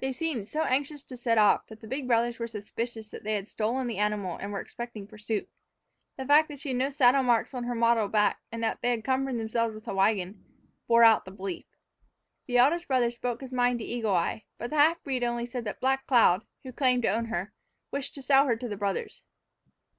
They 0.00 0.12
seemed 0.12 0.46
so 0.46 0.64
anxious 0.64 1.02
to 1.04 1.16
set 1.16 1.38
off 1.38 1.66
that 1.68 1.80
the 1.80 1.86
big 1.86 2.06
brothers 2.06 2.38
were 2.38 2.46
suspicious 2.46 3.08
that 3.08 3.24
they 3.24 3.32
had 3.36 3.48
stolen 3.48 3.86
the 3.86 3.96
animal 3.96 4.36
and 4.36 4.52
were 4.52 4.60
expecting 4.60 5.06
pursuit. 5.06 5.48
The 6.18 6.26
fact 6.26 6.48
that 6.48 6.58
she 6.60 6.68
had 6.68 6.76
no 6.76 6.90
saddle 6.90 7.22
marks 7.22 7.54
on 7.54 7.64
her 7.64 7.74
mottled 7.74 8.12
back, 8.12 8.42
and 8.52 8.62
that 8.62 8.82
they 8.82 8.90
had 8.90 9.02
cumbered 9.02 9.38
themselves 9.38 9.74
with 9.74 9.88
a 9.88 9.94
wagon, 9.94 10.44
bore 10.88 11.04
out 11.04 11.24
the 11.24 11.30
belief. 11.30 11.64
The 12.44 12.58
eldest 12.58 12.86
brother 12.86 13.10
spoke 13.10 13.40
his 13.40 13.50
mind 13.50 13.78
to 13.78 13.84
Eagle 13.86 14.12
Eye, 14.14 14.44
but 14.58 14.68
the 14.68 14.76
half 14.76 15.02
breed 15.02 15.24
only 15.24 15.46
said 15.46 15.64
that 15.64 15.80
Black 15.80 16.06
Cloud, 16.06 16.44
who 16.64 16.70
claimed 16.74 17.04
to 17.04 17.08
own 17.08 17.24
her, 17.28 17.54
wished 17.90 18.14
to 18.16 18.20
sell 18.20 18.44
her 18.48 18.56
to 18.56 18.68
the 18.68 18.76
brothers. 18.76 19.22